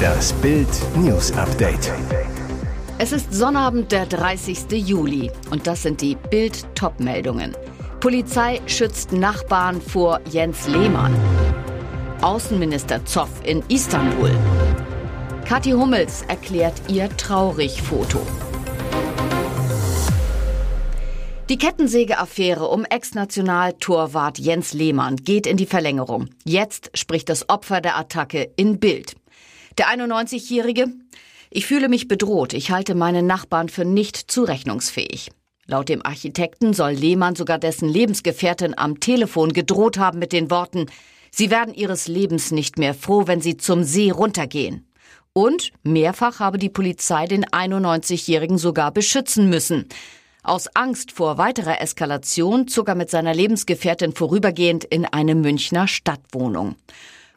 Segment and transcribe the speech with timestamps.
[0.00, 1.92] Das Bild News Update.
[2.98, 4.70] Es ist Sonnabend, der 30.
[4.72, 5.30] Juli.
[5.50, 7.56] Und das sind die Bild-Top-Meldungen.
[8.00, 11.14] Polizei schützt Nachbarn vor Jens Lehmann.
[12.20, 14.30] Außenminister Zoff in Istanbul.
[15.46, 18.20] Kathi Hummels erklärt ihr Traurig-Foto.
[21.50, 26.28] Die Kettensäge-Affäre um Ex-Nationaltorwart Jens Lehmann geht in die Verlängerung.
[26.44, 29.16] Jetzt spricht das Opfer der Attacke in Bild.
[29.76, 30.86] Der 91-Jährige,
[31.50, 35.32] ich fühle mich bedroht, ich halte meinen Nachbarn für nicht zurechnungsfähig.
[35.66, 40.86] Laut dem Architekten soll Lehmann sogar dessen Lebensgefährtin am Telefon gedroht haben mit den Worten,
[41.32, 44.86] Sie werden Ihres Lebens nicht mehr froh, wenn Sie zum See runtergehen.
[45.32, 49.88] Und mehrfach habe die Polizei den 91-Jährigen sogar beschützen müssen.
[50.42, 56.76] Aus Angst vor weiterer Eskalation zog er mit seiner Lebensgefährtin vorübergehend in eine Münchner Stadtwohnung.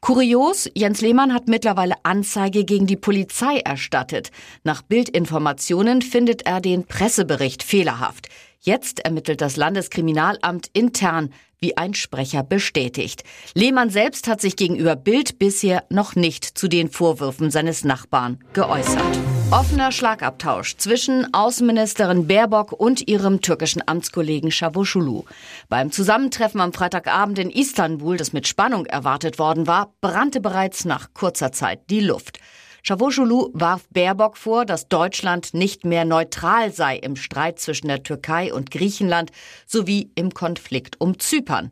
[0.00, 4.30] Kurios, Jens Lehmann hat mittlerweile Anzeige gegen die Polizei erstattet.
[4.62, 8.28] Nach Bildinformationen findet er den Pressebericht fehlerhaft.
[8.60, 13.24] Jetzt ermittelt das Landeskriminalamt intern, wie ein Sprecher bestätigt.
[13.54, 19.18] Lehmann selbst hat sich gegenüber Bild bisher noch nicht zu den Vorwürfen seines Nachbarn geäußert.
[19.50, 25.24] Offener Schlagabtausch zwischen Außenministerin Baerbock und ihrem türkischen Amtskollegen Çavuşoğlu.
[25.70, 31.14] Beim Zusammentreffen am Freitagabend in Istanbul, das mit Spannung erwartet worden war, brannte bereits nach
[31.14, 32.38] kurzer Zeit die Luft.
[32.82, 38.52] Çavuşoğlu warf Baerbock vor, dass Deutschland nicht mehr neutral sei im Streit zwischen der Türkei
[38.52, 39.30] und Griechenland
[39.66, 41.70] sowie im Konflikt um Zypern.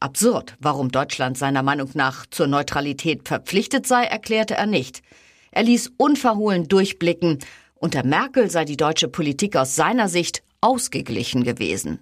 [0.00, 5.02] Absurd, warum Deutschland seiner Meinung nach zur Neutralität verpflichtet sei, erklärte er nicht.
[5.50, 7.38] Er ließ unverhohlen durchblicken,
[7.74, 12.00] unter Merkel sei die deutsche Politik aus seiner Sicht ausgeglichen gewesen.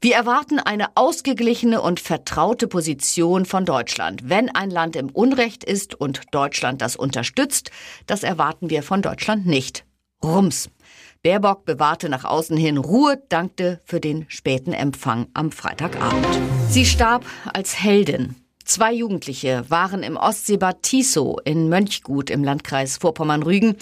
[0.00, 4.28] Wir erwarten eine ausgeglichene und vertraute Position von Deutschland.
[4.28, 7.70] Wenn ein Land im Unrecht ist und Deutschland das unterstützt,
[8.06, 9.84] das erwarten wir von Deutschland nicht.
[10.22, 10.70] Rums.
[11.22, 16.26] Baerbock bewahrte nach außen hin Ruhe, dankte für den späten Empfang am Freitagabend.
[16.68, 18.34] Sie starb als Heldin.
[18.66, 23.76] Zwei Jugendliche waren im Ostseebad Tiso in Mönchgut im Landkreis Vorpommern-Rügen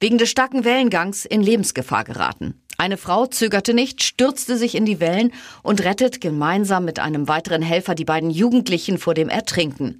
[0.00, 2.62] wegen des starken Wellengangs in Lebensgefahr geraten.
[2.78, 5.32] Eine Frau zögerte nicht, stürzte sich in die Wellen
[5.62, 9.98] und rettet gemeinsam mit einem weiteren Helfer die beiden Jugendlichen vor dem Ertrinken.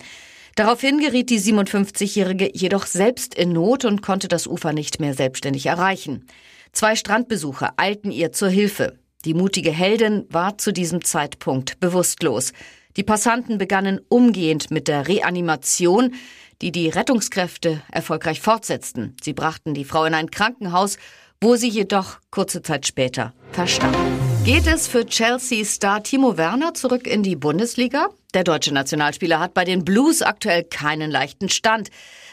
[0.57, 5.67] Daraufhin geriet die 57-Jährige jedoch selbst in Not und konnte das Ufer nicht mehr selbstständig
[5.67, 6.27] erreichen.
[6.73, 8.99] Zwei Strandbesucher eilten ihr zur Hilfe.
[9.25, 12.53] Die mutige Heldin war zu diesem Zeitpunkt bewusstlos.
[12.97, 16.15] Die Passanten begannen umgehend mit der Reanimation,
[16.63, 19.15] die die Rettungskräfte erfolgreich fortsetzten.
[19.23, 20.97] Sie brachten die Frau in ein Krankenhaus,
[21.41, 23.97] wo sie jedoch kurze Zeit später verstarb.
[24.45, 28.11] Geht es für Chelsea-Star Timo Werner zurück in die Bundesliga?
[28.33, 31.91] Der deutsche Nationalspieler hat bei den Blues aktuell keinen leichten Stand.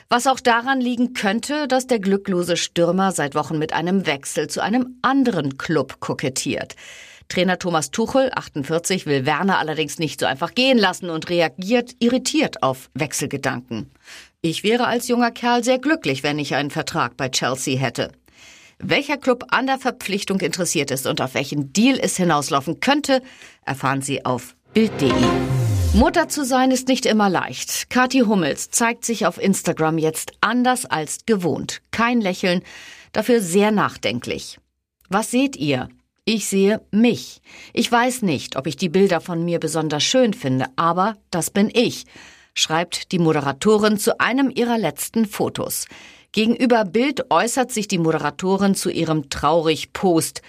[0.09, 4.61] Was auch daran liegen könnte, dass der glücklose Stürmer seit Wochen mit einem Wechsel zu
[4.61, 6.75] einem anderen Club kokettiert.
[7.29, 12.61] Trainer Thomas Tuchel, 48, will Werner allerdings nicht so einfach gehen lassen und reagiert irritiert
[12.61, 13.89] auf Wechselgedanken.
[14.41, 18.11] Ich wäre als junger Kerl sehr glücklich, wenn ich einen Vertrag bei Chelsea hätte.
[18.85, 23.21] Welcher Club an der Verpflichtung interessiert ist und auf welchen Deal es hinauslaufen könnte,
[23.65, 25.13] erfahren Sie auf Bild.de.
[25.93, 27.89] Mutter zu sein ist nicht immer leicht.
[27.89, 31.81] Kathi Hummels zeigt sich auf Instagram jetzt anders als gewohnt.
[31.91, 32.61] Kein Lächeln,
[33.13, 34.59] dafür sehr nachdenklich.
[35.07, 35.87] Was seht ihr?
[36.25, 37.41] Ich sehe mich.
[37.71, 41.69] Ich weiß nicht, ob ich die Bilder von mir besonders schön finde, aber das bin
[41.73, 42.03] ich,
[42.53, 45.85] schreibt die Moderatorin zu einem ihrer letzten Fotos.
[46.33, 50.41] Gegenüber Bild äußert sich die Moderatorin zu ihrem traurig Post.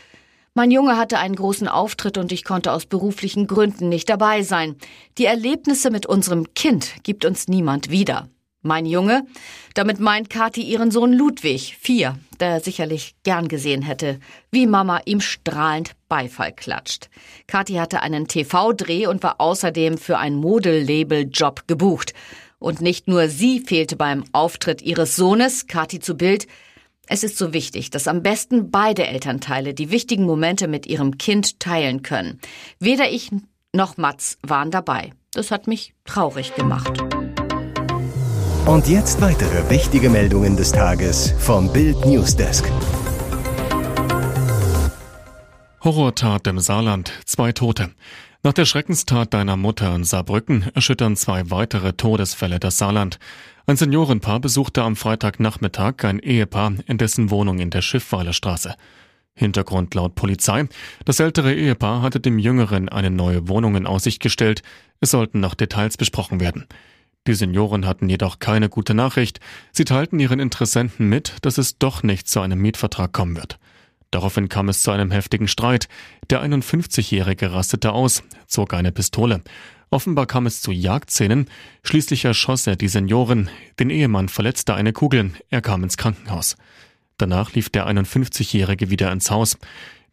[0.54, 4.76] Mein Junge hatte einen großen Auftritt und ich konnte aus beruflichen Gründen nicht dabei sein.
[5.18, 8.30] Die Erlebnisse mit unserem Kind gibt uns niemand wieder.
[8.62, 9.26] Mein Junge,
[9.74, 15.20] damit meint Kathi ihren Sohn Ludwig, vier, der sicherlich gern gesehen hätte, wie Mama ihm
[15.20, 17.10] strahlend Beifall klatscht.
[17.46, 22.14] Kathi hatte einen TV-Dreh und war außerdem für ein Modellabel-Job gebucht.
[22.64, 26.46] Und nicht nur sie fehlte beim Auftritt ihres Sohnes, Kathi zu Bild,
[27.06, 31.60] es ist so wichtig, dass am besten beide Elternteile die wichtigen Momente mit ihrem Kind
[31.60, 32.40] teilen können.
[32.80, 33.30] Weder ich
[33.74, 35.12] noch Mats waren dabei.
[35.34, 37.02] Das hat mich traurig gemacht.
[38.64, 42.64] Und jetzt weitere wichtige Meldungen des Tages vom Bild Newsdesk.
[45.82, 47.12] Horrortat im Saarland.
[47.26, 47.90] Zwei Tote.
[48.46, 53.18] Nach der Schreckenstat deiner Mutter in Saarbrücken erschüttern zwei weitere Todesfälle das Saarland.
[53.64, 58.74] Ein Seniorenpaar besuchte am Freitagnachmittag ein Ehepaar in dessen Wohnung in der Schiffweiler Straße.
[59.32, 60.68] Hintergrund laut Polizei.
[61.06, 64.62] Das ältere Ehepaar hatte dem Jüngeren eine neue Wohnung in Aussicht gestellt.
[65.00, 66.66] Es sollten noch Details besprochen werden.
[67.26, 69.40] Die Senioren hatten jedoch keine gute Nachricht.
[69.72, 73.58] Sie teilten ihren Interessenten mit, dass es doch nicht zu einem Mietvertrag kommen wird.
[74.14, 75.88] Daraufhin kam es zu einem heftigen Streit.
[76.30, 79.42] Der 51-Jährige rastete aus, zog eine Pistole.
[79.90, 81.50] Offenbar kam es zu Jagdszenen.
[81.82, 83.50] Schließlich erschoss er die Seniorin.
[83.80, 85.32] Den Ehemann verletzte eine Kugel.
[85.50, 86.56] Er kam ins Krankenhaus.
[87.18, 89.58] Danach lief der 51-Jährige wieder ins Haus.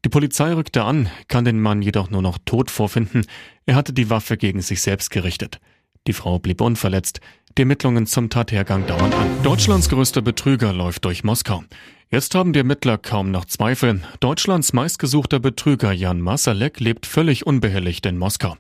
[0.04, 3.28] Die Polizei rückte an, kann den Mann jedoch nur noch tot vorfinden.
[3.68, 5.60] Er hatte die Waffe gegen sich selbst gerichtet.
[6.08, 7.22] Die Frau blieb unverletzt.
[7.58, 9.44] Die Ermittlungen zum Tathergang dauern an.
[9.44, 11.64] Deutschlands größter Betrüger läuft durch Moskau.
[12.10, 14.02] Jetzt haben die Ermittler kaum noch Zweifel.
[14.20, 18.58] Deutschlands meistgesuchter Betrüger Jan Masalek lebt völlig unbehelligt in Moskau.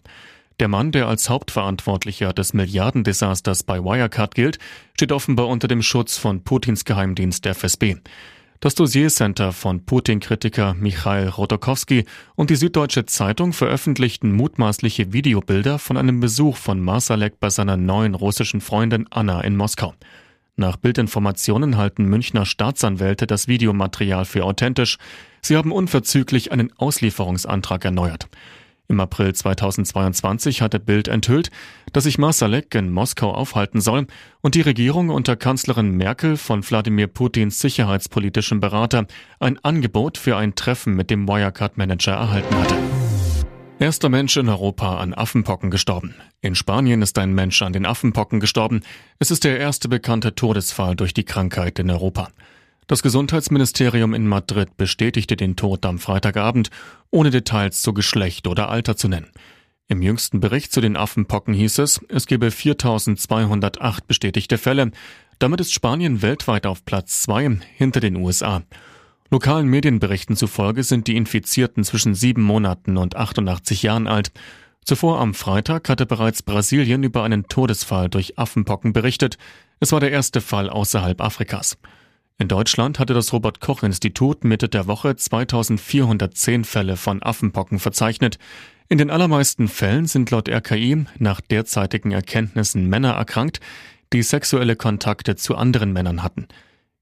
[0.60, 4.60] Der Mann, der als Hauptverantwortlicher des Milliardendesasters bei Wirecard gilt,
[4.94, 7.96] steht offenbar unter dem Schutz von Putins Geheimdienst FSB.
[8.62, 12.06] Das Dossiercenter von Putin-Kritiker Michail Rodokowski
[12.36, 18.14] und die Süddeutsche Zeitung veröffentlichten mutmaßliche Videobilder von einem Besuch von Marsalek bei seiner neuen
[18.14, 19.96] russischen Freundin Anna in Moskau.
[20.58, 25.00] Nach Bildinformationen halten Münchner Staatsanwälte das Videomaterial für authentisch.
[25.42, 28.28] Sie haben unverzüglich einen Auslieferungsantrag erneuert.
[28.88, 31.50] Im April 2022 hatte Bild enthüllt,
[31.94, 34.08] dass sich Masalek in Moskau aufhalten soll
[34.42, 39.08] und die Regierung unter Kanzlerin Merkel von Wladimir Putins sicherheitspolitischem Berater
[39.40, 42.76] ein Angebot für ein Treffen mit dem Wirecard-Manager erhalten hatte.
[43.82, 46.14] Erster Mensch in Europa an Affenpocken gestorben.
[46.42, 48.82] In Spanien ist ein Mensch an den Affenpocken gestorben.
[49.18, 52.28] Es ist der erste bekannte Todesfall durch die Krankheit in Europa.
[52.88, 56.70] Das Gesundheitsministerium in Madrid bestätigte den Tod am Freitagabend,
[57.10, 59.32] ohne Details zu Geschlecht oder Alter zu nennen.
[59.88, 64.92] Im jüngsten Bericht zu den Affenpocken hieß es, es gebe 4208 bestätigte Fälle.
[65.38, 68.64] Damit ist Spanien weltweit auf Platz zwei hinter den USA.
[69.30, 74.32] Lokalen Medienberichten zufolge sind die Infizierten zwischen sieben Monaten und 88 Jahren alt.
[74.84, 79.38] Zuvor am Freitag hatte bereits Brasilien über einen Todesfall durch Affenpocken berichtet.
[79.80, 81.78] Es war der erste Fall außerhalb Afrikas.
[82.42, 88.40] In Deutschland hatte das Robert Koch Institut Mitte der Woche 2410 Fälle von Affenpocken verzeichnet.
[88.90, 93.60] In den allermeisten Fällen sind laut RKI nach derzeitigen Erkenntnissen Männer erkrankt,
[94.12, 96.48] die sexuelle Kontakte zu anderen Männern hatten.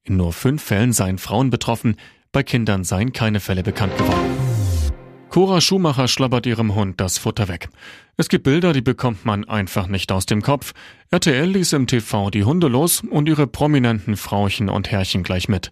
[0.04, 1.96] In nur fünf Fällen seien Frauen betroffen,
[2.34, 4.49] bei Kindern seien keine Fälle bekannt geworden.
[5.40, 7.70] Cora Schumacher schlabbert ihrem Hund das Futter weg.
[8.18, 10.74] Es gibt Bilder, die bekommt man einfach nicht aus dem Kopf.
[11.12, 15.72] RTL ließ im TV die Hunde los und ihre prominenten Frauchen und Herrchen gleich mit.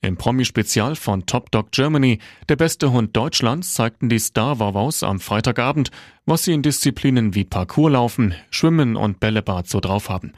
[0.00, 5.90] Im Promi-Spezial von Top Dog Germany, der beste Hund Deutschlands, zeigten die Star-Wawaus am Freitagabend,
[6.24, 10.34] was sie in Disziplinen wie Parkourlaufen, Schwimmen und Bällebad so drauf haben.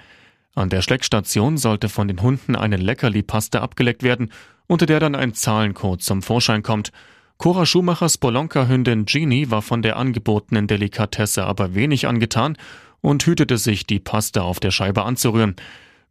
[0.54, 4.32] An der Schleckstation sollte von den Hunden eine Leckerli-Paste abgeleckt werden,
[4.66, 6.90] unter der dann ein Zahlencode zum Vorschein kommt–
[7.42, 12.56] Cora Schumachers Bolonka-Hündin Jeannie war von der angebotenen Delikatesse aber wenig angetan
[13.00, 15.56] und hütete sich, die Paste auf der Scheibe anzurühren.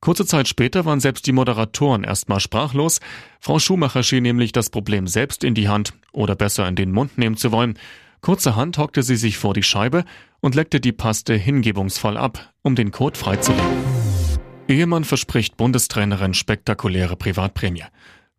[0.02, 3.00] Kurze Zeit später waren selbst die Moderatoren erstmal sprachlos.
[3.40, 7.18] Frau Schumacher schien nämlich das Problem selbst in die Hand oder besser in den Mund
[7.18, 7.80] nehmen zu wollen.
[8.20, 10.04] Kurzerhand hockte sie sich vor die Scheibe
[10.42, 13.78] und leckte die Paste hingebungsvoll ab, um den Code freizulegen.
[14.68, 17.86] Ehemann verspricht Bundestrainerin spektakuläre Privatprämie.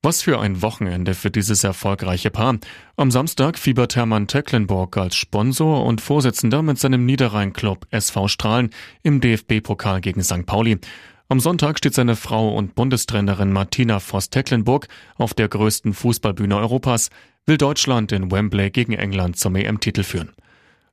[0.04, 2.58] Was für ein Wochenende für dieses erfolgreiche Paar.
[2.96, 8.70] Am Samstag fiebert Hermann Tecklenburg als Sponsor und Vorsitzender mit seinem Niederrhein-Club SV Strahlen
[9.04, 10.44] im DFB-Pokal gegen St.
[10.44, 10.78] Pauli.
[11.28, 14.88] Am Sonntag steht seine Frau und Bundestrainerin Martina Voss-Tecklenburg
[15.19, 17.10] auf der größten Fußballbühne Europas,
[17.46, 20.32] will Deutschland in Wembley gegen England zum EM-Titel führen.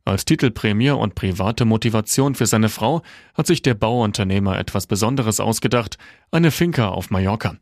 [0.05, 3.01] Als Titelprämie und private Motivation für seine Frau
[3.33, 5.97] hat sich der Bauunternehmer etwas Besonderes ausgedacht,
[6.29, 7.57] eine Finca auf Mallorca.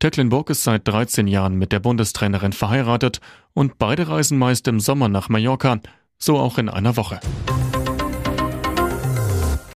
[0.00, 3.20] Tecklenburg ist seit 13 Jahren mit der Bundestrainerin verheiratet
[3.52, 5.80] und beide reisen meist im Sommer nach Mallorca,
[6.18, 7.18] so auch in einer Woche.